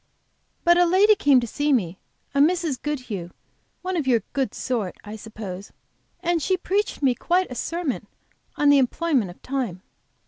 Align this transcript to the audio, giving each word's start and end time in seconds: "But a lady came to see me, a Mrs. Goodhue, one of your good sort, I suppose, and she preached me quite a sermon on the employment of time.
"But 0.63 0.79
a 0.79 0.85
lady 0.87 1.13
came 1.13 1.39
to 1.41 1.45
see 1.45 1.71
me, 1.71 1.99
a 2.33 2.39
Mrs. 2.39 2.81
Goodhue, 2.81 3.29
one 3.83 3.95
of 3.95 4.07
your 4.07 4.23
good 4.33 4.55
sort, 4.55 4.97
I 5.03 5.15
suppose, 5.15 5.71
and 6.21 6.41
she 6.41 6.57
preached 6.57 7.03
me 7.03 7.13
quite 7.13 7.51
a 7.51 7.53
sermon 7.53 8.07
on 8.55 8.69
the 8.69 8.79
employment 8.79 9.29
of 9.29 9.39
time. 9.43 9.83